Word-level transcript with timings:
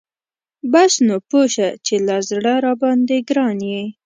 بس 0.71 0.93
نو 1.07 1.15
پوه 1.29 1.45
شه 1.55 1.67
چې 1.85 1.95
له 2.07 2.15
زړه 2.29 2.53
راباندی 2.65 3.19
ګران 3.29 3.57
یي. 3.71 3.85